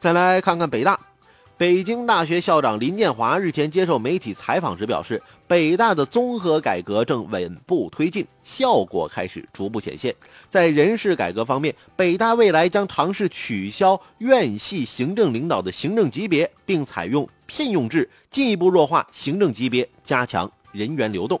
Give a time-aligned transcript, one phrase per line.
[0.00, 0.98] 再来看看北大。
[1.58, 10.14] 北京大学校长林建华日前接受媒体采访时表示，北大的综合改革正稳步推进，效果开始逐步显现。
[10.48, 21.38] 在人事改革方面，北大未来将尝试取消院系行政领导的行政级别，并采用聘用制，进一步弱化行政级别，加强人员流动。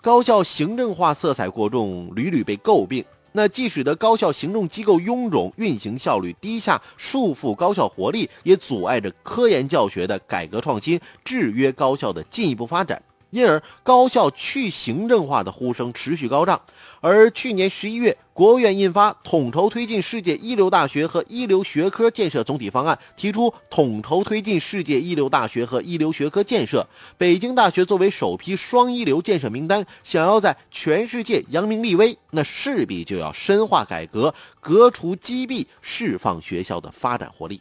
[0.00, 3.04] 高校行政化色彩过重，屡屡被诟病。
[3.32, 13.00] 那既使得高校行政机构臃肿、运行效率低下，束缚高校活力，也阻碍着科研教学的改革创新，制约高校的进一步发展。
[13.30, 16.60] 因而，高校去行政化的呼声持续高涨。
[17.00, 26.86] 而去年十一月，国务院印发《统筹推进世界一流大学和一流学科建设总体方案》，提出统筹推进世界一流大学和一流学科建设。
[27.18, 37.60] 北京大学作为首批双一流建设名单，想要在全世界扬名立威，那势必就要深化改革，革除积弊，释放学校的发展活力。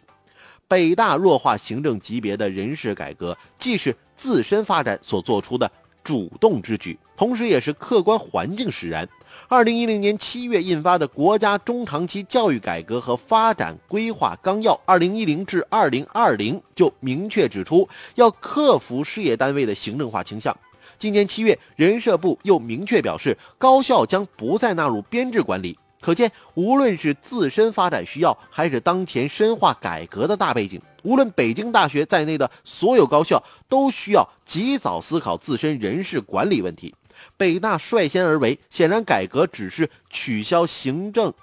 [0.67, 5.71] 北大弱化行政级别的人事改革，既是自身发展所做出的
[6.03, 9.07] 主动之举，同时也是客观环境使然。
[9.47, 20.53] 二零一零年七月印发的《国家中长期教育改革和发展规划纲要（二零一零至二零二零）》就明确指出，要克服事业单位的行政化倾向。
[20.97, 25.77] 今年七月，人社部又明确表示，高校将不再纳入编制管理。
[25.99, 36.93] 可见，无论是自身发展需要，还是当前深化改革的大背景，无论北京大学在内的所有高校都需要及早思考自身人事管理问题。
[37.35, 41.33] 北大率先而为，显然改革只是取消行政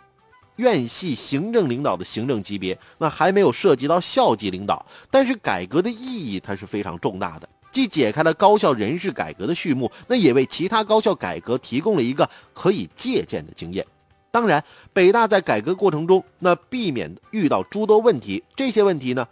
[0.56, 4.86] 院系行政领导的行政级别，那还没有涉及到校级领导。
[5.10, 13.84] 但是改革的意义它是非常重大的，既解开了高校人事改革的序幕，那也为其他高校改革提供了一个可以借鉴的经验。
[14.34, 18.42] 当然，北大在改革过程中，那避免遇到诸多问题。
[18.56, 19.24] 这些问题呢，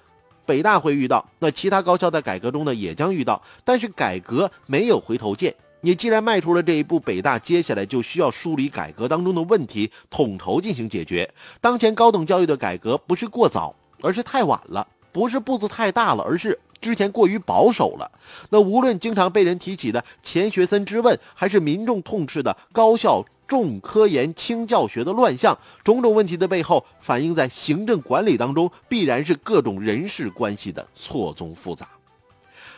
[0.46, 3.42] 北大会遇到，那其他高校在改革中呢也将遇到。
[3.64, 11.28] 但是改革没有回头箭，你既然迈出了这一步，北大接下来就需要梳理改革当中的问题，统筹进行解决。
[11.60, 18.08] 当前高等教育的改革不是过早，而是太晚了；不是步子太大了，而是之前过于保守了。
[18.50, 23.24] 那无论经常被人提起的钱学森之问，还是民众痛斥的高校。
[23.52, 31.86] 重科研轻教学的乱象，种种问题的背后，反映在行政管理当中，必然是各种人事关系的错综复杂。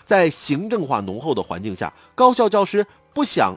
[0.05, 3.57] 在行政化浓厚的环境下，高校教师不想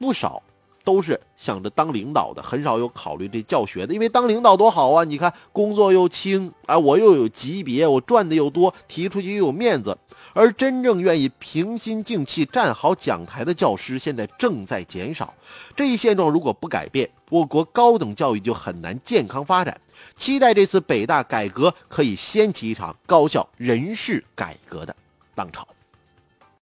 [0.00, 0.42] 不少。
[0.84, 3.94] 都是想着当领导的，很少有考虑这教学的。
[3.94, 5.04] 因为当领导多好啊！
[5.04, 9.96] 你看工作又轻，啊，我又有级别，我赚的又多，提出去又有面子。
[10.34, 15.34] 而真正愿意平心静气站好讲台的教师，现在正在减少。
[15.76, 19.78] 这一现状如果不改变，我国高等教育就很难健康发展。
[20.16, 24.94] 期待这次北大改革可以掀起一场高校人事改革的
[25.34, 25.66] 浪潮。